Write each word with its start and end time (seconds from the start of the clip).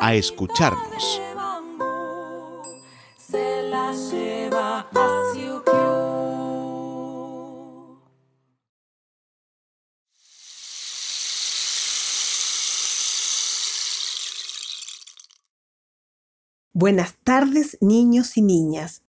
a 0.00 0.14
escucharnos. 0.14 1.20
Buenas 16.72 17.14
tardes, 17.24 17.78
niños 17.80 18.36
y 18.36 18.42
niñas. 18.42 19.02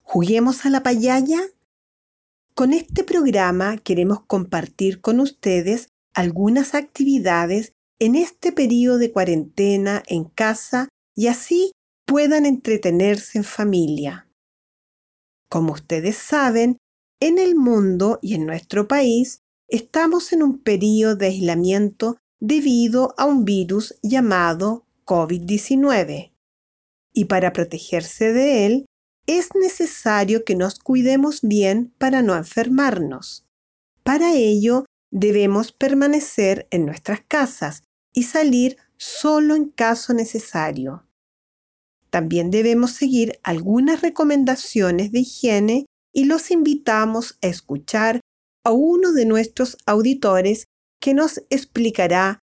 ¿Juguemos 0.00 0.64
a 0.64 0.70
la 0.70 0.82
payaya? 0.82 1.40
Con 2.54 2.72
este 2.72 3.04
programa 3.04 3.76
queremos 3.76 4.22
compartir 4.22 5.02
con 5.02 5.20
ustedes 5.20 5.90
algunas 6.14 6.74
actividades 6.74 7.74
en 8.02 8.16
este 8.16 8.50
periodo 8.50 8.98
de 8.98 9.12
cuarentena 9.12 10.02
en 10.08 10.24
casa 10.24 10.88
y 11.14 11.28
así 11.28 11.70
puedan 12.04 12.46
entretenerse 12.46 13.38
en 13.38 13.44
familia. 13.44 14.28
Como 15.48 15.72
ustedes 15.72 16.16
saben, 16.16 16.78
en 17.20 17.38
el 17.38 17.54
mundo 17.54 18.18
y 18.20 18.34
en 18.34 18.44
nuestro 18.44 18.88
país 18.88 19.38
estamos 19.68 20.32
en 20.32 20.42
un 20.42 20.58
periodo 20.64 21.14
de 21.14 21.26
aislamiento 21.26 22.16
debido 22.40 23.14
a 23.18 23.24
un 23.24 23.44
virus 23.44 23.94
llamado 24.02 24.84
COVID-19 25.04 26.32
y 27.14 27.26
para 27.26 27.52
protegerse 27.52 28.32
de 28.32 28.66
él 28.66 28.86
es 29.28 29.50
necesario 29.54 30.44
que 30.44 30.56
nos 30.56 30.80
cuidemos 30.80 31.40
bien 31.42 31.94
para 31.98 32.20
no 32.20 32.34
enfermarnos. 32.34 33.46
Para 34.02 34.34
ello, 34.34 34.86
debemos 35.12 35.70
permanecer 35.70 36.66
en 36.72 36.84
nuestras 36.84 37.20
casas 37.20 37.84
y 38.12 38.24
salir 38.24 38.76
solo 38.96 39.54
en 39.54 39.70
caso 39.70 40.14
necesario. 40.14 41.06
También 42.10 42.50
debemos 42.50 42.92
seguir 42.92 43.38
algunas 43.42 44.02
recomendaciones 44.02 45.12
de 45.12 45.20
higiene 45.20 45.86
y 46.12 46.26
los 46.26 46.50
invitamos 46.50 47.38
a 47.42 47.46
escuchar 47.46 48.20
a 48.64 48.70
uno 48.70 49.12
de 49.12 49.24
nuestros 49.24 49.76
auditores 49.86 50.66
que 51.00 51.14
nos 51.14 51.42
explicará 51.50 52.38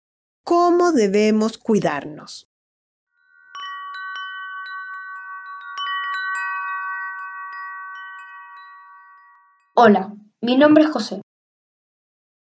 cómo 0.44 0.94
debemos 0.94 1.58
cuidarnos. 1.58 2.48
Hola, 9.76 10.16
mi 10.42 10.58
nombre 10.58 10.86
es 10.86 10.90
José. 10.90 11.22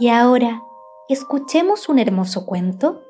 Y 0.00 0.08
ahora, 0.08 0.62
escuchemos 1.10 1.90
un 1.90 1.98
hermoso 1.98 2.46
cuento. 2.46 3.04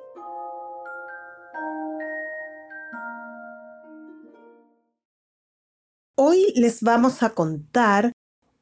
Hoy 6.16 6.52
les 6.56 6.82
vamos 6.82 7.22
a 7.22 7.30
contar 7.30 8.10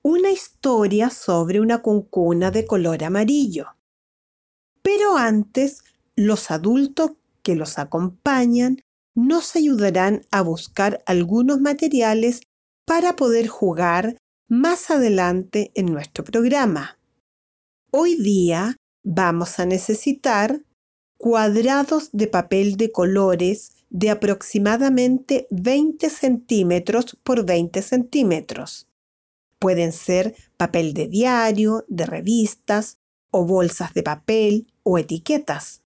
una 0.03 0.31
historia 0.31 1.09
sobre 1.09 1.59
una 1.63 1.81
cuncuna 1.81 2.51
de 2.51 2.67
color 2.67 3.03
amarillo. 3.03 3.69
Pero 4.83 5.17
antes, 5.17 5.83
los 6.15 6.51
adultos 6.51 7.13
que 7.43 7.57
los 7.57 7.79
acompañan 7.79 8.83
nos 9.15 9.57
ayudarán 9.57 10.27
a 10.31 10.43
buscar 10.43 11.03
algunos 11.07 11.63
materiales 11.63 12.43
para 12.85 13.17
poder 13.17 13.49
jugar 13.49 14.19
más 14.49 14.91
adelante 14.91 15.73
en 15.75 15.87
nuestro 15.87 16.25
programa. 16.25 16.98
Hoy 17.91 18.17
día 18.17 18.77
vamos 19.03 19.59
a 19.59 19.65
necesitar 19.65 20.61
cuadrados 21.17 22.11
de 22.13 22.27
papel 22.27 22.77
de 22.77 22.93
colores 22.93 23.87
de 23.89 24.11
aproximadamente 24.11 25.47
20 25.51 26.11
centímetros 26.11 27.17
por 27.23 27.47
20 27.47 27.81
centímetros. 27.81 28.89
Pueden 29.59 29.93
ser 29.93 30.37
papel 30.59 30.93
de 30.93 31.09
diario, 31.09 31.87
de 31.89 32.05
revistas 32.05 32.99
o 33.31 33.47
bolsas 33.47 33.95
de 33.95 34.03
papel 34.03 34.71
o 34.83 34.99
etiquetas. 34.99 35.83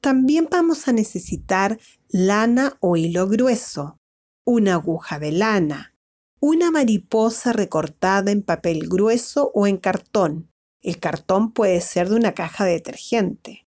También 0.00 0.48
vamos 0.50 0.88
a 0.88 0.92
necesitar 0.92 1.78
lana 2.08 2.76
o 2.80 2.96
hilo 2.96 3.28
grueso, 3.28 4.00
una 4.44 4.74
aguja 4.74 5.20
de 5.20 5.30
lana, 5.30 5.94
una 6.40 6.72
mariposa 6.72 7.52
recortada 7.52 8.32
en 8.32 8.42
papel 8.42 8.88
grueso 8.88 9.52
o 9.54 9.68
en 9.68 9.76
cartón, 9.76 10.50
el 10.82 10.98
cartón 10.98 11.52
puede 11.52 11.80
ser 11.80 12.08
de 12.08 12.16
una 12.16 12.34
caja 12.34 12.64
de 12.64 12.72
detergente. 12.72 13.66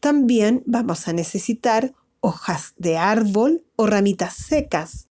También 0.00 0.62
vamos 0.66 1.06
a 1.06 1.12
necesitar 1.12 1.94
hojas 2.20 2.74
de 2.76 2.96
árbol 2.98 3.64
o 3.76 3.86
ramitas 3.86 4.34
secas 4.34 5.08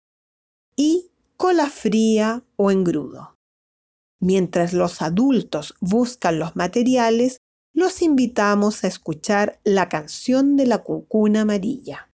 y 0.77 1.11
cola 1.37 1.71
fría 1.71 2.45
o 2.57 2.71
engrudo. 2.71 3.37
Mientras 4.21 4.73
los 4.73 5.01
adultos 5.01 5.75
buscan 5.81 6.39
los 6.39 6.57
materiales, 6.57 7.41
los 7.73 8.03
invitamos 8.03 8.85
a 8.85 8.89
escuchar 8.89 9.61
la 9.65 9.89
canción 9.89 10.57
de 10.57 10.67
la 10.67 10.79
cucuna 10.79 11.43
amarilla. 11.43 12.10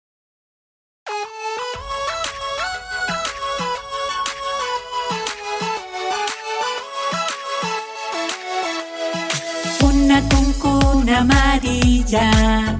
Una 11.03 11.19
amarilla, 11.19 12.79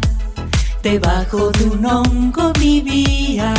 debajo 0.81 1.51
de 1.51 1.65
un 1.65 1.85
hongo 1.85 2.53
vivía, 2.53 3.53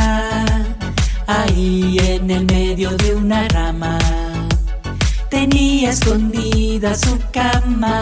ahí 1.26 1.99
en 2.00 2.31
el 2.31 2.46
medio 2.46 2.90
de 2.96 3.14
una 3.14 3.46
rama, 3.49 3.99
tenía 5.28 5.90
escondida 5.90 6.94
su 6.94 7.19
cama, 7.31 8.00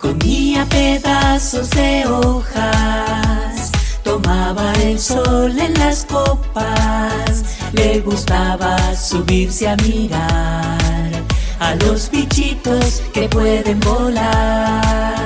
comía 0.00 0.64
pedazos 0.64 1.70
de 1.70 2.06
hojas, 2.08 3.70
tomaba 4.02 4.72
el 4.82 4.98
sol 4.98 5.56
en 5.60 5.74
las 5.74 6.06
copas, 6.06 7.44
le 7.72 8.00
gustaba 8.00 8.96
subirse 8.96 9.68
a 9.68 9.76
mirar 9.76 11.10
a 11.60 11.74
los 11.76 12.10
bichitos 12.10 13.02
que 13.12 13.28
pueden 13.28 13.78
volar. 13.80 15.19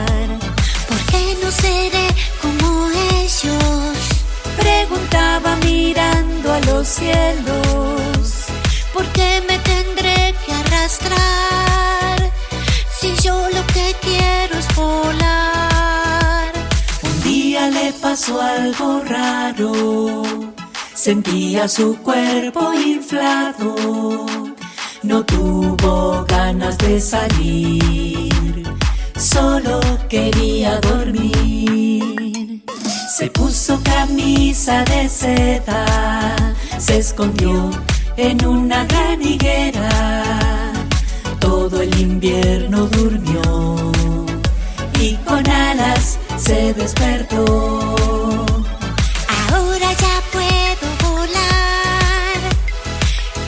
Los 6.84 6.88
cielos. 6.88 8.46
¿Por 8.92 9.06
qué 9.12 9.42
me 9.48 9.58
tendré 9.58 10.34
que 10.44 10.52
arrastrar 10.52 12.16
si 12.98 13.14
yo 13.22 13.48
lo 13.48 13.66
que 13.69 13.94
quiero 14.02 14.58
es 14.58 14.69
volar? 14.75 16.52
Un 17.02 17.22
día 17.22 17.70
le 17.70 17.92
pasó 17.92 18.40
algo 18.40 19.00
raro, 19.06 20.22
sentía 20.94 21.69
su 21.69 21.96
cuerpo 22.02 22.75
inflado, 22.75 24.26
no 25.02 25.25
tuvo 25.25 26.25
ganas 26.28 26.76
de 26.78 27.00
salir, 27.00 28.64
solo 29.16 29.81
quería 30.08 30.81
dormir. 30.81 32.62
Se 33.16 33.31
puso 33.31 33.81
camisa 33.84 34.84
de 34.84 35.08
seda, 35.08 36.54
se 36.84 36.98
escondió 36.98 37.70
en 38.19 38.44
una 38.44 38.84
gran. 38.84 39.14
Todo 41.40 41.81
el 41.81 41.98
invierno 41.98 42.86
durmió 42.88 43.92
y 45.00 45.14
con 45.26 45.48
alas 45.48 46.19
se 46.36 46.75
despertó. 46.75 48.44
Ahora 49.50 49.92
ya 50.04 50.22
puedo 50.32 50.86
volar 51.10 52.40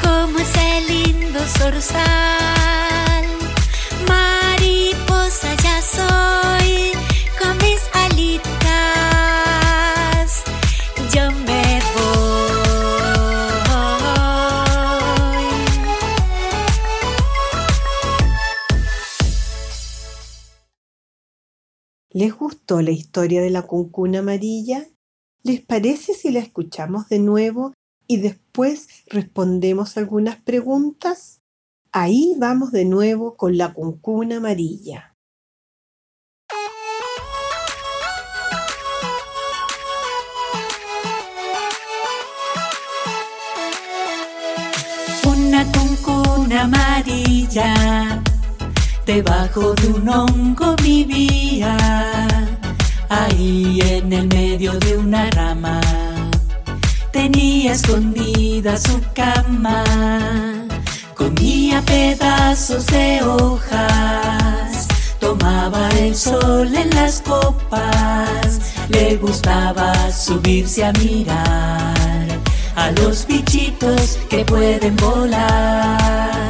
como 0.03 0.39
ese 0.39 0.81
lindo 0.89 1.41
zorzal. 1.59 2.56
¿Les 22.27 22.37
gustó 22.37 22.83
la 22.83 22.91
historia 22.91 23.41
de 23.41 23.51
la 23.51 23.63
cuncuna 23.63 24.19
amarilla? 24.19 24.85
¿Les 25.45 25.61
parece 25.61 26.13
si 26.13 26.33
la 26.33 26.41
escuchamos 26.41 27.09
de 27.09 27.21
nuevo 27.21 27.73
y 28.09 28.17
después 28.17 28.89
respondemos 29.07 29.97
algunas 29.97 30.35
preguntas? 30.35 31.39
Ahí 31.93 32.35
vamos 32.37 32.73
de 32.73 32.85
nuevo 32.85 33.37
con 33.37 33.57
la 33.57 33.73
cuncuna 33.73 34.39
amarilla. 34.39 35.15
Una 45.29 45.65
cuncuna 45.71 46.63
amarilla, 46.63 48.21
debajo 49.07 49.73
de 49.75 49.87
un 49.87 50.09
hongo 50.09 50.75
vivía, 50.83 51.77
ahí 53.09 53.79
en 53.81 54.13
el 54.13 54.27
medio 54.27 54.73
de 54.73 54.99
una 54.99 55.31
rama, 55.31 55.81
tenía 57.13 57.73
escondida 57.73 58.77
su 58.77 59.01
cama, 59.15 59.85
comía 61.15 61.81
pedazos 61.83 62.87
de 62.87 63.23
hojas, 63.23 64.89
tomaba 65.21 65.89
el 65.91 66.17
sol 66.17 66.75
en 66.75 66.91
las 66.91 67.23
copas, 67.23 68.61
le 68.89 69.17
gustaba 69.19 70.11
subirse 70.11 70.85
a 70.85 70.93
mirar 70.95 72.27
a 72.75 72.91
los 72.91 73.25
bichitos 73.27 74.19
que 74.29 74.45
pueden 74.45 74.97
volar. 74.97 76.46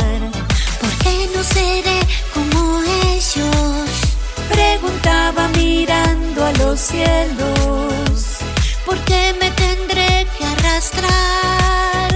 A 6.46 6.52
los 6.64 6.78
cielos. 6.80 8.38
¿Por 8.84 8.98
qué 9.08 9.34
me 9.40 9.50
tendré 9.50 10.26
que 10.38 10.44
arrastrar 10.44 12.08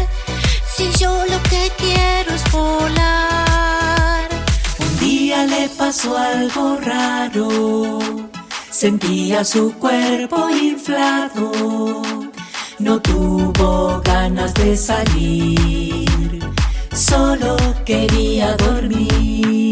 si 0.75 0.91
yo 1.00 1.12
lo 1.32 1.38
que 1.50 1.62
quiero 1.77 2.31
es 2.35 2.44
volar? 2.53 4.29
Un 4.79 4.99
día 5.00 5.44
le 5.47 5.69
pasó 5.71 6.17
algo 6.17 6.79
raro. 6.81 7.99
Sentía 8.71 9.44
su 9.44 9.75
cuerpo 9.75 10.49
inflado. 10.50 11.50
No 12.79 13.00
tuvo 13.00 14.00
ganas 14.05 14.55
de 14.55 14.77
salir. 14.77 16.41
Solo 16.94 17.56
quería 17.85 18.56
dormir. 18.56 19.69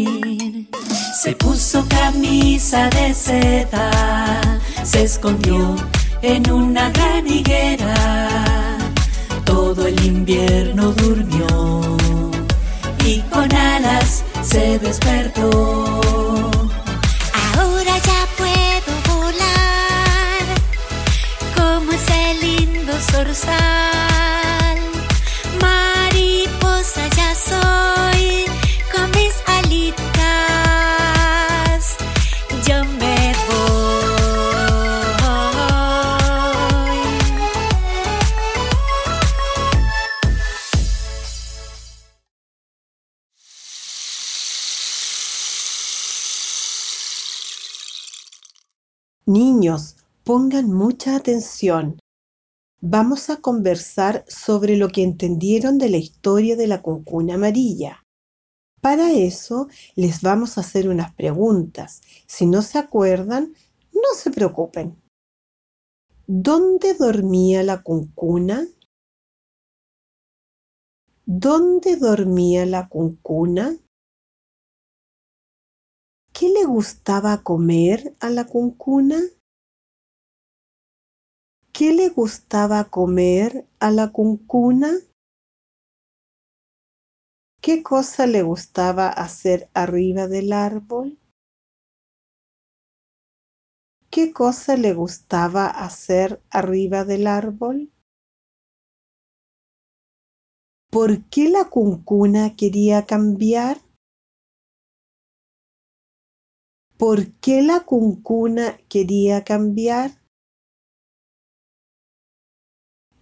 Se 1.21 1.35
puso 1.35 1.85
camisa 1.89 2.89
de 2.91 3.13
seda. 3.13 4.41
Se 4.85 5.03
escondió 5.03 5.75
en 6.21 6.49
una 6.49 6.89
gran 6.91 7.27
higuera. 7.27 8.77
Todo 9.43 9.85
el 9.85 10.01
invierno 10.05 10.93
durmió 10.93 11.97
y 13.05 13.19
con 13.23 13.53
alas 13.53 14.23
se 14.43 14.79
despertó. 14.79 15.49
Ahora 17.57 17.97
ya 17.97 18.25
puedo 18.37 19.19
volar 19.19 20.45
como 21.53 21.91
ese 21.91 22.33
lindo 22.45 22.93
zorzal. 23.11 24.08
Pongan 50.29 50.71
mucha 50.71 51.15
atención. 51.15 51.97
Vamos 52.81 53.31
a 53.31 53.37
conversar 53.37 54.25
sobre 54.27 54.77
lo 54.77 54.89
que 54.89 55.01
entendieron 55.01 55.79
de 55.79 55.89
la 55.89 55.97
historia 55.97 56.55
de 56.55 56.67
la 56.67 56.83
cuncuna 56.83 57.33
amarilla. 57.33 58.03
Para 58.79 59.11
eso 59.11 59.69
les 59.95 60.21
vamos 60.21 60.55
a 60.55 60.61
hacer 60.61 60.87
unas 60.87 61.15
preguntas. 61.15 62.03
Si 62.27 62.45
no 62.45 62.61
se 62.61 62.77
acuerdan, 62.77 63.55
no 63.91 64.13
se 64.15 64.29
preocupen. 64.29 65.01
¿Dónde 66.27 66.93
dormía 66.93 67.63
la 67.63 67.81
cuncuna? 67.81 68.67
¿Dónde 71.25 71.95
dormía 71.95 72.67
la 72.67 72.87
cuncuna? 72.87 73.75
¿Qué 76.31 76.49
le 76.49 76.65
gustaba 76.65 77.41
comer 77.41 78.15
a 78.19 78.29
la 78.29 78.45
cuncuna? 78.45 79.19
¿Qué 81.79 81.93
le 81.93 82.09
gustaba 82.09 82.89
comer 82.89 83.65
a 83.79 83.89
la 83.89 84.11
cuncuna? 84.11 84.91
¿Qué 87.61 87.83
cosa 87.83 88.27
le 88.27 88.41
gustaba 88.41 89.07
hacer 89.07 89.69
arriba 89.73 90.27
del 90.27 90.51
árbol? 90.51 91.19
¿Qué 94.11 94.33
cosa 94.33 94.75
le 94.75 94.93
gustaba 94.93 95.67
hacer 95.67 96.43
arriba 96.49 97.05
del 97.05 97.27
árbol? 97.27 97.93
¿Por 100.91 101.29
qué 101.29 101.47
la 101.47 101.69
cuncuna 101.69 102.57
quería 102.57 103.05
cambiar? 103.05 103.77
¿Por 106.97 107.31
qué 107.39 107.61
la 107.61 107.85
cuncuna 107.85 108.75
quería 108.89 109.45
cambiar? 109.45 110.18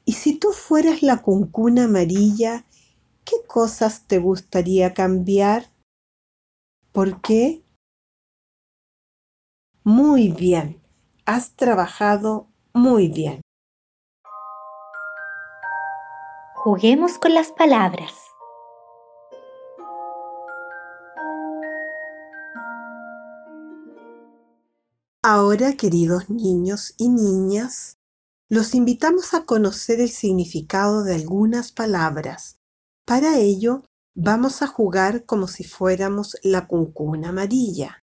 Y 0.07 0.13
si 0.13 0.39
tú 0.39 0.53
fueras 0.53 1.03
la 1.03 1.21
cuncuna 1.21 1.83
amarilla, 1.83 2.63
¿qué 3.25 3.35
cosas 3.45 4.07
te 4.07 4.19
gustaría 4.19 4.93
cambiar? 4.93 5.65
¿Por 6.93 7.19
qué? 7.19 7.61
Muy 9.83 10.29
bien, 10.29 10.81
has 11.25 11.57
trabajado 11.57 12.47
muy 12.73 13.09
bien. 13.09 13.41
Juguemos 16.55 17.19
con 17.19 17.33
las 17.33 17.51
palabras. 17.51 18.13
Ahora, 25.21 25.73
queridos 25.73 26.29
niños 26.29 26.93
y 26.97 27.09
niñas, 27.09 27.97
los 28.50 28.75
invitamos 28.75 29.34
a 29.34 29.44
conocer 29.44 30.00
el 30.00 30.10
significado 30.10 31.04
de 31.04 31.16
algunas 31.16 31.72
palabras. 31.74 32.58
Para 33.06 33.38
ello, 33.38 33.84
vamos 34.16 34.62
a 34.62 34.68
jugar 34.68 35.25
como 35.25 35.48
si 35.48 35.66
fuéramos 35.66 36.38
la 36.44 36.68
cuncuna 36.68 37.30
amarilla. 37.30 38.00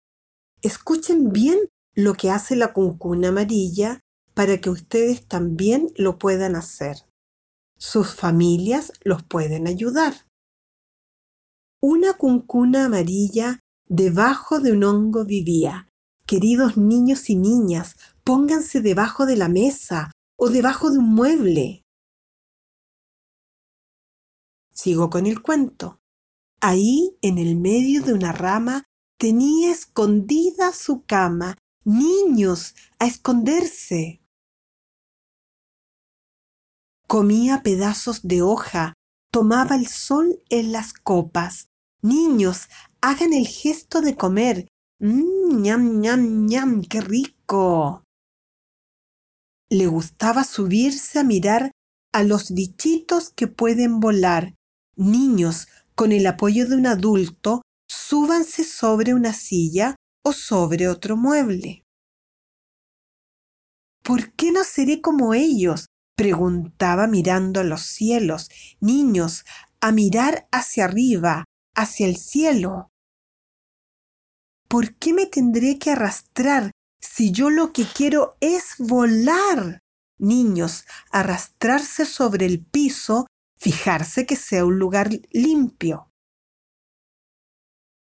Escuchen 0.63 1.31
bien 1.31 1.59
lo 1.93 2.15
que 2.15 2.31
hace 2.31 2.55
la 2.55 2.73
cuncuna 2.73 3.29
amarilla 3.29 3.99
para 4.33 4.57
que 4.59 4.69
ustedes 4.69 5.27
también 5.27 5.91
lo 5.95 6.17
puedan 6.17 6.55
hacer. 6.55 6.97
Sus 7.77 8.13
familias 8.13 8.93
los 9.03 9.23
pueden 9.23 9.67
ayudar. 9.67 10.13
Una 11.81 12.13
cuncuna 12.13 12.85
amarilla 12.85 13.59
debajo 13.87 14.59
de 14.59 14.71
un 14.71 14.83
hongo 14.83 15.25
vivía. 15.25 15.87
Queridos 16.25 16.77
niños 16.77 17.29
y 17.29 17.35
niñas, 17.35 17.95
pónganse 18.23 18.81
debajo 18.81 19.25
de 19.25 19.35
la 19.35 19.49
mesa 19.49 20.11
o 20.43 20.49
debajo 20.49 20.89
de 20.89 20.97
un 20.97 21.13
mueble. 21.13 21.85
Sigo 24.73 25.11
con 25.11 25.27
el 25.27 25.43
cuento. 25.43 26.01
Ahí, 26.59 27.15
en 27.21 27.37
el 27.37 27.55
medio 27.57 28.01
de 28.01 28.13
una 28.13 28.31
rama, 28.31 28.85
tenía 29.19 29.71
escondida 29.71 30.73
su 30.73 31.03
cama. 31.05 31.57
Niños, 31.83 32.73
a 32.97 33.05
esconderse. 33.05 34.23
Comía 37.07 37.61
pedazos 37.61 38.21
de 38.23 38.41
hoja, 38.41 38.93
tomaba 39.31 39.75
el 39.75 39.85
sol 39.85 40.41
en 40.49 40.71
las 40.71 40.93
copas. 40.93 41.67
Niños, 42.01 42.67
hagan 42.99 43.33
el 43.33 43.45
gesto 43.45 44.01
de 44.01 44.15
comer. 44.15 44.67
Mmm, 44.97 45.61
ñam, 45.61 46.01
ñam, 46.01 46.47
ñam, 46.47 46.81
qué 46.81 47.01
rico 47.01 48.00
le 49.71 49.87
gustaba 49.87 50.43
subirse 50.43 51.17
a 51.17 51.23
mirar 51.23 51.71
a 52.11 52.23
los 52.23 52.51
bichitos 52.51 53.29
que 53.29 53.47
pueden 53.47 54.01
volar. 54.01 54.53
Niños, 54.97 55.67
con 55.95 56.11
el 56.11 56.27
apoyo 56.27 56.67
de 56.67 56.75
un 56.75 56.87
adulto, 56.87 57.61
súbanse 57.87 58.65
sobre 58.65 59.13
una 59.13 59.31
silla 59.31 59.95
o 60.25 60.33
sobre 60.33 60.89
otro 60.89 61.15
mueble. 61.15 61.83
¿Por 64.03 64.33
qué 64.33 64.51
no 64.51 64.63
seré 64.65 65.01
como 65.01 65.33
ellos? 65.33 65.85
preguntaba 66.17 67.07
mirando 67.07 67.61
a 67.61 67.63
los 67.63 67.81
cielos. 67.81 68.49
Niños, 68.81 69.45
a 69.79 69.93
mirar 69.93 70.49
hacia 70.51 70.83
arriba, 70.83 71.45
hacia 71.75 72.07
el 72.07 72.17
cielo. 72.17 72.89
¿Por 74.67 74.95
qué 74.95 75.13
me 75.13 75.27
tendré 75.27 75.79
que 75.79 75.91
arrastrar 75.91 76.71
si 77.01 77.31
yo 77.31 77.49
lo 77.49 77.73
que 77.73 77.85
quiero 77.85 78.37
es 78.39 78.75
volar. 78.77 79.81
Niños, 80.17 80.85
arrastrarse 81.09 82.05
sobre 82.05 82.45
el 82.45 82.63
piso, 82.63 83.25
fijarse 83.57 84.25
que 84.25 84.35
sea 84.35 84.65
un 84.65 84.77
lugar 84.77 85.09
limpio. 85.31 86.11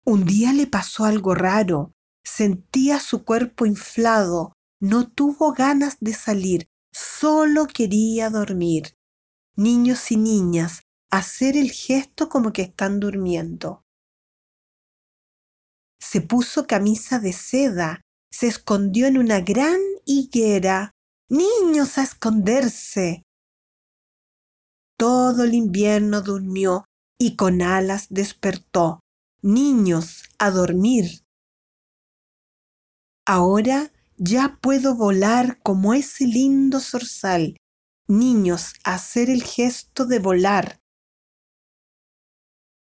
Un 0.04 0.26
día 0.26 0.52
le 0.52 0.66
pasó 0.66 1.06
algo 1.06 1.34
raro. 1.34 1.92
Sentía 2.22 3.00
su 3.00 3.24
cuerpo 3.24 3.64
inflado. 3.64 4.52
No 4.80 5.08
tuvo 5.08 5.52
ganas 5.52 5.96
de 6.00 6.12
salir. 6.12 6.66
Solo 6.92 7.66
quería 7.66 8.28
dormir. 8.28 8.94
Niños 9.56 10.10
y 10.10 10.16
niñas, 10.18 10.82
hacer 11.10 11.56
el 11.56 11.70
gesto 11.70 12.28
como 12.28 12.52
que 12.52 12.62
están 12.62 13.00
durmiendo. 13.00 13.82
Se 15.98 16.20
puso 16.20 16.66
camisa 16.66 17.18
de 17.18 17.32
seda 17.32 18.04
se 18.34 18.48
escondió 18.48 19.06
en 19.06 19.16
una 19.16 19.40
gran 19.40 19.78
higuera. 20.04 20.90
Niños 21.28 21.98
a 21.98 22.02
esconderse. 22.02 23.22
Todo 24.98 25.44
el 25.44 25.54
invierno 25.54 26.20
durmió 26.20 26.84
y 27.16 27.36
con 27.36 27.62
alas 27.62 28.08
despertó. 28.10 28.98
Niños 29.40 30.24
a 30.40 30.50
dormir. 30.50 31.22
Ahora 33.24 33.92
ya 34.16 34.58
puedo 34.60 34.96
volar 34.96 35.60
como 35.62 35.94
ese 35.94 36.26
lindo 36.26 36.80
zorzal. 36.80 37.56
Niños, 38.08 38.72
hacer 38.82 39.30
el 39.30 39.44
gesto 39.44 40.06
de 40.06 40.18
volar. 40.18 40.80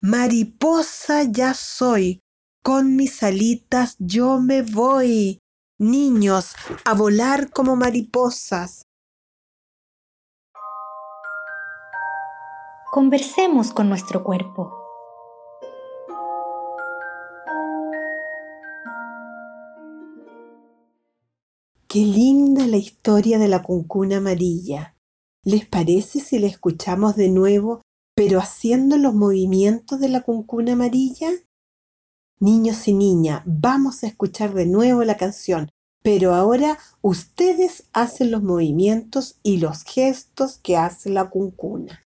Mariposa 0.01 1.25
ya 1.25 1.53
soy, 1.55 2.21
con 2.63 2.95
mis 2.95 3.23
alitas 3.23 3.97
yo 3.99 4.39
me 4.39 4.63
voy. 4.63 5.41
Niños, 5.79 6.55
a 6.85 6.95
volar 6.95 7.51
como 7.51 7.75
mariposas. 7.75 8.87
Conversemos 12.93 13.73
con 13.73 13.89
nuestro 13.89 14.23
cuerpo. 14.23 14.73
Qué 21.89 21.99
linda 21.99 22.67
la 22.69 22.77
historia 22.77 23.39
de 23.39 23.49
la 23.49 23.63
cuncuna 23.63 24.19
amarilla. 24.19 24.95
¿Les 25.45 25.67
parece 25.67 26.21
si 26.21 26.39
la 26.39 26.47
escuchamos 26.47 27.17
de 27.17 27.29
nuevo, 27.29 27.83
pero 28.15 28.39
haciendo 28.39 28.97
los 28.99 29.15
movimientos 29.15 29.99
de 29.99 30.09
la 30.09 30.23
cuncuna 30.23 30.75
amarilla? 30.75 31.31
Niños 32.43 32.89
y 32.89 32.93
niñas, 32.93 33.43
vamos 33.47 34.03
a 34.03 34.09
escuchar 34.09 34.53
de 34.53 34.67
nuevo 34.67 35.05
la 35.05 35.17
canción, 35.17 35.71
pero 36.03 36.35
ahora 36.35 36.77
ustedes 37.01 37.85
hacen 37.93 38.33
los 38.33 38.43
movimientos 38.43 39.37
y 39.45 39.59
los 39.59 39.85
gestos 39.85 40.59
que 40.61 40.77
hace 40.77 41.09
la 41.09 41.31
cuncuna. 41.31 42.05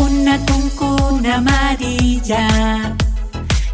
Una 0.00 0.38
cuncuna 0.46 1.38
amarilla, 1.38 2.96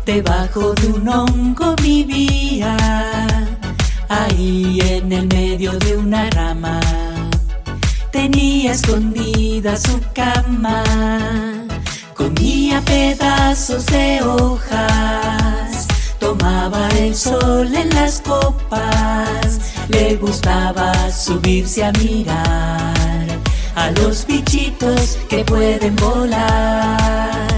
debajo 0.06 0.72
de 0.72 0.86
un 0.86 1.06
hongo 1.10 1.76
vivía 1.76 3.49
ahí 4.10 4.80
en 4.80 5.12
el 5.12 5.26
medio 5.28 5.72
de 5.78 5.96
una 5.96 6.28
rama. 6.30 6.80
Tenía 8.10 8.72
escondida 8.72 9.76
su 9.76 10.00
cama, 10.12 10.82
comía 12.14 12.80
pedazos 12.82 13.86
de 13.86 14.20
hojas, 14.22 15.86
tomaba 16.18 16.88
el 16.98 17.14
sol 17.14 17.72
en 17.74 17.88
las 17.90 18.20
copas, 18.20 19.60
le 19.88 20.16
gustaba 20.16 20.92
subirse 21.12 21.84
a 21.84 21.92
mirar 21.92 23.26
a 23.76 23.90
los 23.92 24.26
bichitos 24.26 25.18
que 25.28 25.44
pueden 25.44 25.94
volar. 25.96 27.49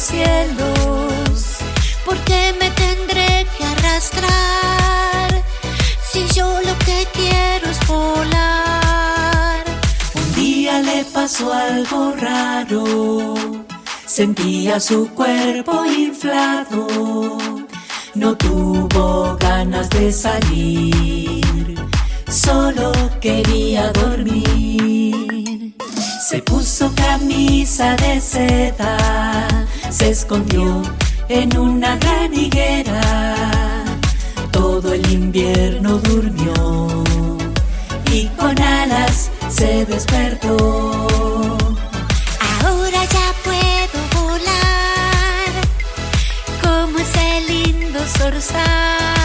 Los 0.00 0.06
cielos. 0.06 1.58
¿Por 2.04 2.16
qué 2.24 2.54
me 2.58 2.70
tendré 2.70 3.46
que 3.56 3.64
arrastrar 3.64 5.42
si 6.10 6.26
yo 6.34 6.60
lo 6.60 6.78
que 6.78 7.06
quiero 7.12 7.70
es 7.70 7.86
volar? 7.86 9.64
Un 10.14 10.34
día 10.34 10.80
le 10.80 11.04
pasó 11.04 11.52
algo 11.52 12.14
raro. 12.16 13.34
Sentía 14.06 14.80
su 14.80 15.08
cuerpo 15.10 15.84
inflado. 15.84 17.38
No 18.14 18.36
tuvo 18.36 19.36
ganas 19.38 19.88
de 19.90 20.12
salir. 20.12 21.78
Solo 22.28 22.92
quería 23.20 23.92
dormir. 23.92 25.74
Se 26.30 26.42
puso 26.42 26.92
camisa 26.94 27.96
de 27.96 28.20
seda, 28.20 29.66
se 29.90 30.10
escondió 30.10 30.82
en 31.28 31.56
una 31.58 31.96
gran 31.96 32.32
higuera. 32.32 33.84
Todo 34.50 34.92
el 34.92 35.10
invierno 35.10 35.98
durmió 35.98 37.04
y 38.12 38.26
con 38.38 38.60
alas 38.62 39.30
se 39.48 39.84
despertó. 39.86 40.56
Ahora 42.64 43.04
ya 43.04 43.34
puedo 43.44 44.22
volar 44.22 45.52
como 46.62 46.98
ese 46.98 47.40
lindo 47.48 48.00
zorzal. 48.18 49.19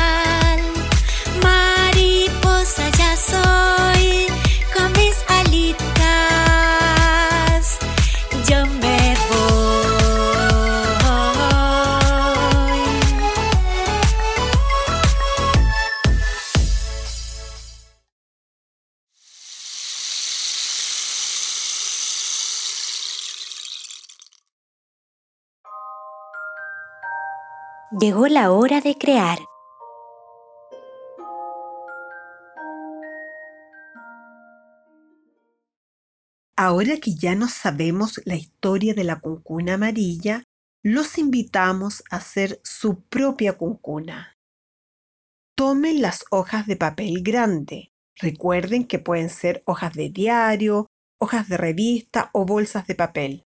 Llegó 28.05 28.27
la 28.27 28.51
hora 28.51 28.81
de 28.81 28.93
crear. 28.99 29.39
Ahora 36.55 36.97
que 36.97 37.15
ya 37.15 37.33
no 37.33 37.47
sabemos 37.47 38.21
la 38.25 38.35
historia 38.35 38.93
de 38.93 39.05
la 39.05 39.19
cuncuna 39.19 39.73
amarilla, 39.73 40.43
los 40.83 41.17
invitamos 41.17 42.03
a 42.11 42.17
hacer 42.17 42.61
su 42.63 43.01
propia 43.05 43.57
cuncuna. 43.57 44.37
Tomen 45.57 45.99
las 46.03 46.25
hojas 46.29 46.67
de 46.67 46.75
papel 46.75 47.23
grande. 47.23 47.91
Recuerden 48.21 48.85
que 48.85 48.99
pueden 48.99 49.31
ser 49.31 49.63
hojas 49.65 49.95
de 49.95 50.11
diario, 50.11 50.85
hojas 51.19 51.49
de 51.49 51.57
revista 51.57 52.29
o 52.33 52.45
bolsas 52.45 52.85
de 52.85 52.93
papel. 52.93 53.45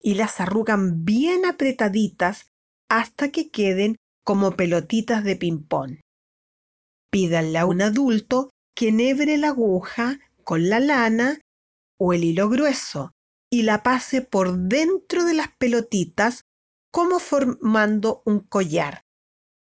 Y 0.00 0.14
las 0.14 0.40
arrugan 0.40 1.04
bien 1.04 1.44
apretaditas 1.44 2.49
hasta 2.90 3.30
que 3.30 3.50
queden 3.50 3.96
como 4.24 4.56
pelotitas 4.56 5.24
de 5.24 5.36
ping-pong. 5.36 6.00
Pídanle 7.10 7.58
a 7.58 7.64
un 7.64 7.80
adulto 7.80 8.50
que 8.76 8.88
enhebre 8.88 9.38
la 9.38 9.48
aguja 9.48 10.18
con 10.44 10.68
la 10.68 10.80
lana 10.80 11.40
o 11.98 12.12
el 12.12 12.24
hilo 12.24 12.48
grueso 12.48 13.12
y 13.50 13.62
la 13.62 13.82
pase 13.82 14.22
por 14.22 14.56
dentro 14.56 15.24
de 15.24 15.34
las 15.34 15.48
pelotitas 15.56 16.42
como 16.92 17.20
formando 17.20 18.22
un 18.26 18.40
collar. 18.40 19.02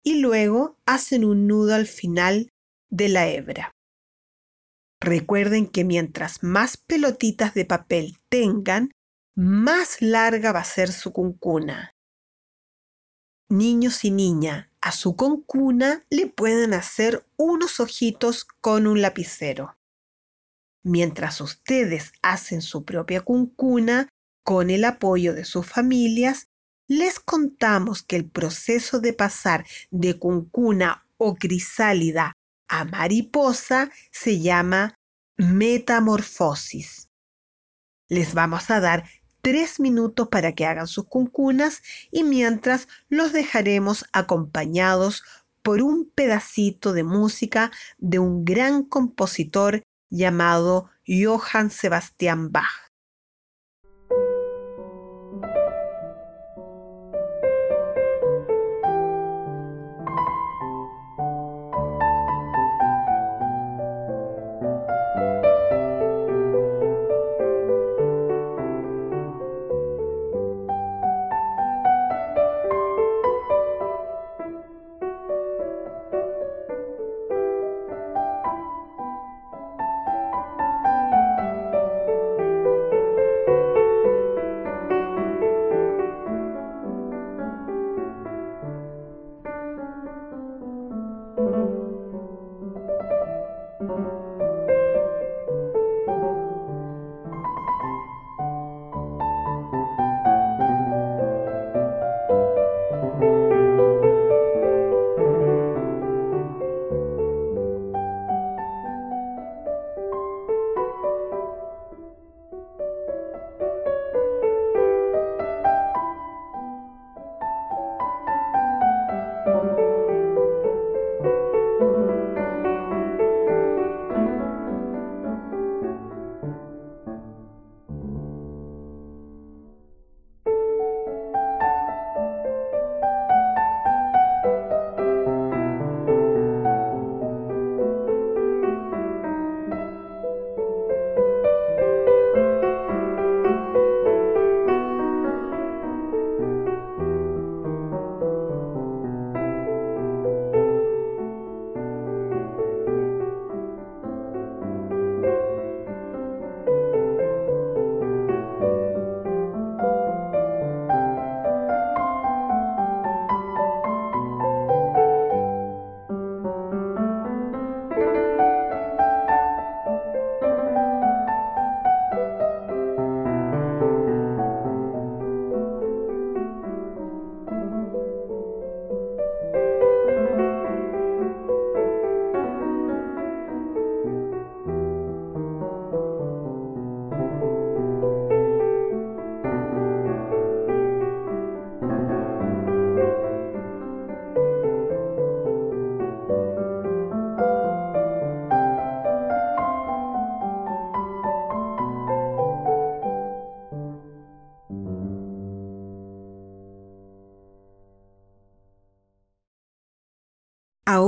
Y 0.04 0.20
luego 0.20 0.76
hacen 0.86 1.24
un 1.24 1.46
nudo 1.46 1.74
al 1.74 1.86
final 1.86 2.50
de 2.88 3.08
la 3.08 3.28
hebra. 3.28 3.72
Recuerden 5.00 5.66
que 5.66 5.84
mientras 5.84 6.42
más 6.42 6.76
pelotitas 6.76 7.54
de 7.54 7.64
papel 7.64 8.16
tengan, 8.28 8.92
más 9.36 10.00
larga 10.00 10.52
va 10.52 10.60
a 10.60 10.64
ser 10.64 10.92
su 10.92 11.12
cuncuna. 11.12 11.92
Niños 13.50 14.04
y 14.04 14.10
niña, 14.10 14.70
a 14.82 14.92
su 14.92 15.16
concuna 15.16 16.04
le 16.10 16.26
pueden 16.26 16.74
hacer 16.74 17.24
unos 17.36 17.80
ojitos 17.80 18.44
con 18.44 18.86
un 18.86 19.00
lapicero. 19.00 19.78
Mientras 20.84 21.40
ustedes 21.40 22.12
hacen 22.20 22.60
su 22.60 22.84
propia 22.84 23.22
cuncuna, 23.22 24.08
con 24.44 24.68
el 24.68 24.84
apoyo 24.84 25.32
de 25.32 25.46
sus 25.46 25.66
familias, 25.66 26.48
les 26.88 27.20
contamos 27.20 28.02
que 28.02 28.16
el 28.16 28.28
proceso 28.28 29.00
de 29.00 29.14
pasar 29.14 29.66
de 29.90 30.18
cuncuna 30.18 31.06
o 31.16 31.34
crisálida 31.34 32.34
a 32.68 32.84
mariposa 32.84 33.90
se 34.10 34.40
llama 34.40 34.94
metamorfosis. 35.38 37.08
Les 38.10 38.34
vamos 38.34 38.70
a 38.70 38.80
dar 38.80 39.08
tres 39.40 39.80
minutos 39.80 40.28
para 40.28 40.52
que 40.52 40.66
hagan 40.66 40.86
sus 40.86 41.06
cuncunas 41.06 41.82
y 42.10 42.24
mientras 42.24 42.88
los 43.08 43.32
dejaremos 43.32 44.04
acompañados 44.12 45.22
por 45.62 45.82
un 45.82 46.10
pedacito 46.14 46.92
de 46.92 47.04
música 47.04 47.70
de 47.98 48.18
un 48.18 48.44
gran 48.44 48.82
compositor 48.82 49.82
llamado 50.10 50.90
Johann 51.06 51.70
Sebastian 51.70 52.50
Bach. 52.50 52.87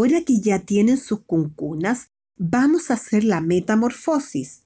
Ahora 0.00 0.22
que 0.24 0.40
ya 0.40 0.60
tienen 0.60 0.96
sus 0.96 1.26
cuncunas, 1.26 2.08
vamos 2.38 2.90
a 2.90 2.94
hacer 2.94 3.22
la 3.22 3.42
metamorfosis, 3.42 4.62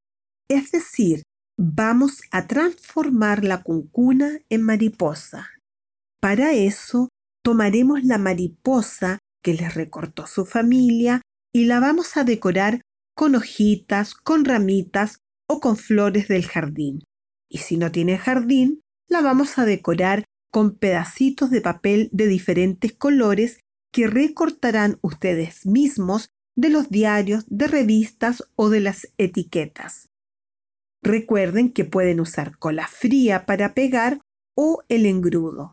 es 0.49 0.71
decir, 0.71 1.23
vamos 1.59 2.23
a 2.31 2.47
transformar 2.47 3.43
la 3.43 3.65
cuncuna 3.65 4.39
en 4.49 4.63
mariposa. 4.63 5.51
Para 6.21 6.53
eso, 6.53 7.09
tomaremos 7.45 8.05
la 8.05 8.17
mariposa 8.17 9.19
que 9.43 9.55
les 9.55 9.75
recortó 9.75 10.29
su 10.29 10.47
familia 10.47 11.21
y 11.53 11.65
la 11.65 11.81
vamos 11.81 12.17
a 12.17 12.23
decorar 12.23 12.83
con 13.17 13.35
hojitas, 13.35 14.15
con 14.15 14.45
ramitas 14.45 15.19
o 15.51 15.59
con 15.59 15.77
flores 15.77 16.29
del 16.29 16.47
jardín. 16.47 17.03
Y 17.51 17.59
si 17.59 17.77
no 17.77 17.91
tiene 17.91 18.19
jardín, 18.19 18.83
la 19.09 19.21
vamos 19.21 19.59
a 19.59 19.65
decorar 19.65 20.27
con 20.53 20.79
pedacitos 20.79 21.51
de 21.51 21.61
papel 21.61 22.09
de 22.13 22.29
diferentes 22.29 22.93
colores 22.93 23.59
que 23.95 24.09
recortarán 24.09 24.99
ustedes 25.03 25.67
mismos 25.67 26.31
de 26.57 26.69
los 26.69 26.91
diarios, 26.91 27.45
de 27.47 27.69
revistas 27.69 28.43
o 28.57 28.69
de 28.69 28.81
las 28.81 29.09
etiquetas. 29.19 30.09
Recuerden 31.01 31.73
que 31.73 31.85
pueden 31.85 32.19
usar 32.19 32.59
cola 32.59 32.89
fría 32.89 33.47
para 33.47 33.73
pegar 33.73 34.21
o 34.57 34.83
el 34.89 35.07
engrudo. 35.07 35.73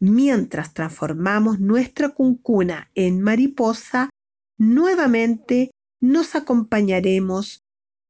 mientras 0.00 0.74
transformamos 0.74 1.60
nuestra 1.60 2.08
cuncuna 2.08 2.90
en 2.96 3.22
mariposa, 3.22 4.10
nuevamente 4.58 5.70
nos 6.00 6.34
acompañaremos 6.34 7.60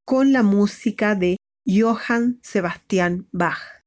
con 0.07 0.33
la 0.33 0.42
música 0.42 1.14
de 1.14 1.37
Johann 1.66 2.40
Sebastian 2.42 3.29
Bach. 3.31 3.82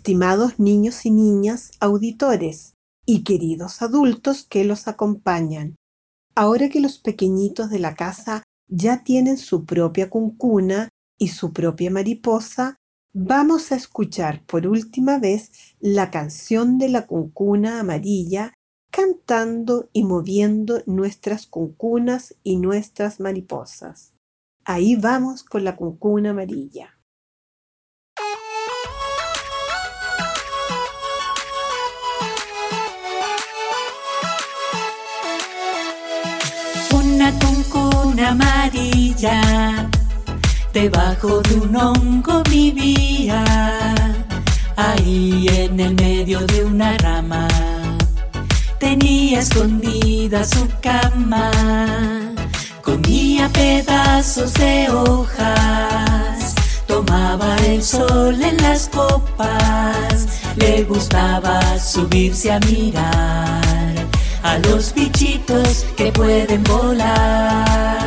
Estimados 0.00 0.58
niños 0.58 1.04
y 1.04 1.10
niñas 1.10 1.72
auditores 1.78 2.72
y 3.04 3.22
queridos 3.22 3.82
adultos 3.82 4.46
que 4.48 4.64
los 4.64 4.88
acompañan, 4.88 5.76
ahora 6.34 6.70
que 6.70 6.80
los 6.80 6.98
pequeñitos 6.98 7.68
de 7.68 7.80
la 7.80 7.94
casa 7.94 8.42
ya 8.66 9.04
tienen 9.04 9.36
su 9.36 9.66
propia 9.66 10.08
cuncuna 10.08 10.88
y 11.18 11.28
su 11.28 11.52
propia 11.52 11.90
mariposa, 11.90 12.76
vamos 13.12 13.72
a 13.72 13.76
escuchar 13.76 14.42
por 14.46 14.66
última 14.66 15.18
vez 15.18 15.52
la 15.80 16.10
canción 16.10 16.78
de 16.78 16.88
la 16.88 17.06
cuncuna 17.06 17.78
amarilla 17.78 18.54
cantando 18.90 19.90
y 19.92 20.04
moviendo 20.04 20.82
nuestras 20.86 21.46
cuncunas 21.46 22.34
y 22.42 22.56
nuestras 22.56 23.20
mariposas. 23.20 24.14
Ahí 24.64 24.96
vamos 24.96 25.44
con 25.44 25.62
la 25.62 25.76
cuncuna 25.76 26.30
amarilla. 26.30 26.99
Amarilla, 38.20 39.88
debajo 40.72 41.40
de 41.42 41.54
un 41.54 41.76
hongo 41.76 42.42
vivía, 42.44 43.44
ahí 44.76 45.48
en 45.48 45.80
el 45.80 45.94
medio 45.94 46.40
de 46.40 46.64
una 46.64 46.96
rama, 46.98 47.48
tenía 48.78 49.40
escondida 49.40 50.44
su 50.44 50.68
cama, 50.80 51.50
comía 52.82 53.48
pedazos 53.48 54.54
de 54.54 54.88
hojas, 54.90 56.54
tomaba 56.86 57.56
el 57.66 57.82
sol 57.82 58.42
en 58.42 58.56
las 58.62 58.88
copas, 58.88 60.28
le 60.56 60.84
gustaba 60.84 61.78
subirse 61.78 62.52
a 62.52 62.60
mirar 62.60 63.60
a 64.42 64.58
los 64.58 64.94
bichitos 64.94 65.84
que 65.96 66.10
pueden 66.12 66.62
volar. 66.64 67.99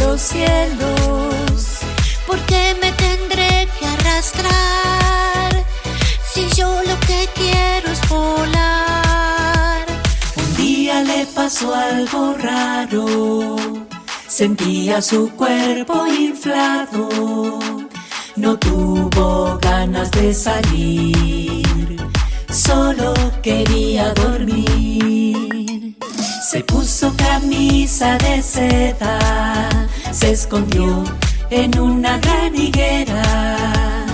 Los 0.00 0.20
cielos. 0.20 1.78
¿Por 2.26 2.38
qué 2.46 2.76
me 2.80 2.92
tendré 2.92 3.68
que 3.78 3.86
arrastrar 3.86 5.64
si 6.32 6.48
yo 6.56 6.82
lo 6.82 6.98
que 7.00 7.28
quiero 7.34 7.90
es 7.92 8.08
volar? 8.08 9.86
Un 10.36 10.56
día 10.56 11.02
le 11.02 11.26
pasó 11.26 11.74
algo 11.74 12.34
raro. 12.34 13.56
Sentía 14.28 15.00
su 15.00 15.30
cuerpo 15.30 16.06
inflado 16.06 17.08
no 18.36 18.58
tuvo 18.58 19.58
ganas 19.62 20.10
de 20.10 20.34
salir, 20.34 21.96
solo 22.50 23.14
quería 23.42 24.12
dormir. 24.12 25.63
Se 26.44 26.62
puso 26.62 27.10
camisa 27.16 28.18
de 28.18 28.42
seda, 28.42 29.88
se 30.12 30.32
escondió 30.32 31.02
en 31.48 31.78
una 31.80 32.18
gran 32.18 32.54
higuera. 32.54 34.04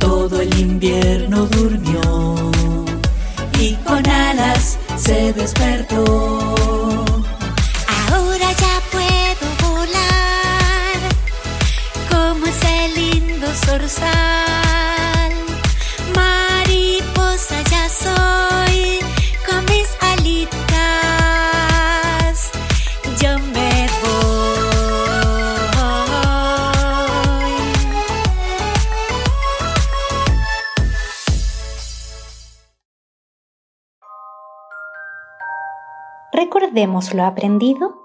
Todo 0.00 0.40
el 0.40 0.52
invierno 0.58 1.46
durmió 1.46 2.50
y 3.60 3.74
con 3.86 4.04
alas 4.10 4.78
se 4.96 5.32
despertó. 5.32 6.04
Ahora 8.10 8.52
ya 8.64 8.80
puedo 8.90 9.46
volar, 9.62 10.98
como 12.10 12.46
ese 12.46 12.88
lindo 12.96 13.46
zorzal. 13.64 15.32
Mariposa 16.16 17.62
ya 17.70 17.88
soy, 17.88 18.98
con 19.48 19.64
mis 19.66 19.86
Recordemos 36.70 37.14
lo 37.14 37.24
aprendido 37.24 38.00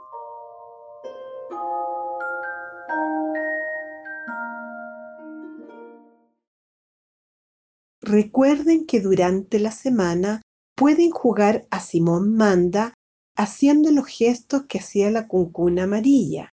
Recuerden 8.02 8.88
que 8.88 9.02
durante 9.02 9.60
la 9.60 9.70
semana 9.70 10.42
pueden 10.76 11.12
jugar 11.12 11.68
a 11.70 11.80
Simón 11.80 12.36
Manda 12.36 12.96
haciendo 13.38 13.92
los 13.92 14.08
gestos 14.08 14.64
que 14.68 14.80
hacía 14.80 15.12
la 15.12 15.28
cuncuna 15.28 15.84
amarilla. 15.84 16.50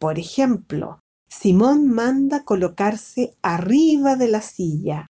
Por 0.00 0.18
ejemplo, 0.18 0.98
Simón 1.28 1.86
manda 1.86 2.44
colocarse 2.44 3.36
arriba 3.42 4.16
de 4.16 4.26
la 4.26 4.42
silla. 4.42 5.06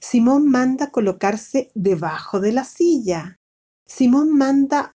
Simón 0.00 0.48
manda 0.48 0.90
colocarse 0.90 1.70
debajo 1.74 2.40
de 2.40 2.52
la 2.52 2.64
silla. 2.64 3.36
Simón 3.86 4.30
manda 4.34 4.94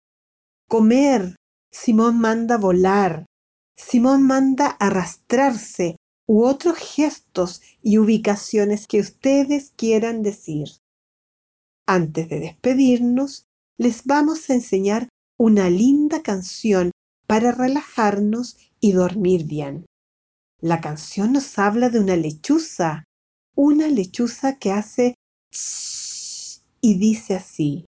comer. 0.69 1.35
Simón 1.71 2.19
manda 2.19 2.57
volar. 2.57 3.25
Simón 3.75 4.23
manda 4.23 4.67
arrastrarse 4.67 5.97
u 6.25 6.43
otros 6.45 6.77
gestos 6.77 7.61
y 7.81 7.97
ubicaciones 7.97 8.87
que 8.87 8.99
ustedes 8.99 9.71
quieran 9.75 10.21
decir. 10.21 10.69
Antes 11.87 12.29
de 12.29 12.39
despedirnos, 12.39 13.43
les 13.77 14.05
vamos 14.05 14.49
a 14.49 14.53
enseñar 14.53 15.09
una 15.37 15.69
linda 15.69 16.21
canción 16.21 16.91
para 17.25 17.51
relajarnos 17.51 18.57
y 18.79 18.91
dormir 18.91 19.45
bien. 19.45 19.85
La 20.61 20.81
canción 20.81 21.33
nos 21.33 21.57
habla 21.57 21.89
de 21.89 21.99
una 21.99 22.15
lechuza, 22.15 23.05
una 23.55 23.87
lechuza 23.87 24.59
que 24.59 24.71
hace 24.71 25.15
y 26.81 26.99
dice 26.99 27.35
así. 27.35 27.85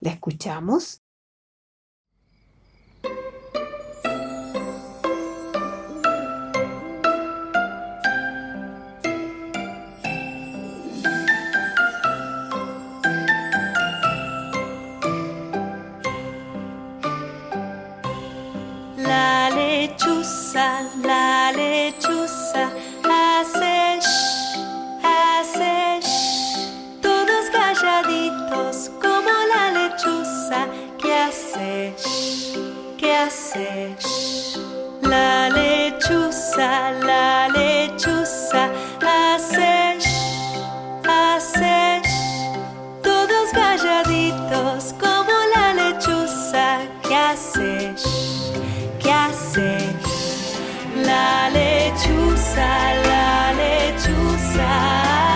¿La 0.00 0.12
escuchamos? 0.12 1.01
La 20.54 21.50
lechuza 21.52 22.70
hace 23.08 24.00
shh, 24.00 24.58
hace 25.02 26.00
shh. 26.02 27.00
Todos 27.00 27.48
calladitos 27.50 28.90
como 29.00 29.30
la 29.54 29.70
lechuza 29.70 30.66
que 30.98 31.14
hace 31.14 31.94
shh, 31.96 32.56
que 32.98 33.16
hace 33.16 33.96
shh. 33.98 34.58
La 35.02 35.48
lechuza, 35.48 36.90
la 37.02 37.41
la 52.56 53.52
lechuza 53.52 54.68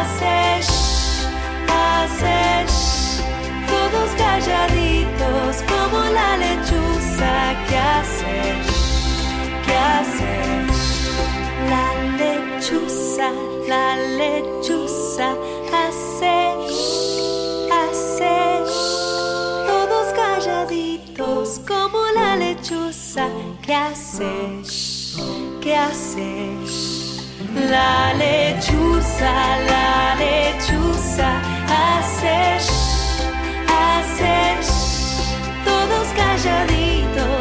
hace 0.01 0.61
shh, 0.63 1.27
hace 1.69 2.67
shh. 2.67 3.21
Todos 3.69 4.11
calladitos 4.17 5.63
como 5.71 5.99
la 6.13 6.37
lechuza 6.37 7.55
que 7.69 7.77
hace 7.77 8.37
shh, 8.67 9.67
que 9.67 9.75
hace 9.77 10.33
shh. 10.73 11.09
La 11.71 11.87
lechuza, 12.21 13.31
la 13.69 13.97
lechuza 14.21 15.29
hace 15.73 16.37
shh, 16.69 17.71
hace 17.73 18.37
shh. 18.67 19.67
Todos 19.67 20.13
calladitos 20.15 21.61
como 21.67 21.99
la 22.15 22.37
lechuza 22.37 23.29
que 23.63 23.75
hace 23.75 24.63
shh. 24.63 24.97
¿Qué 25.61 25.75
haces? 25.75 26.96
La 27.57 28.13
lechuza, 28.13 29.33
la 29.67 30.15
lechuza, 30.17 31.41
haces, 31.73 32.69
haces, 33.67 34.67
todos 35.65 36.07
calladitos 36.15 37.36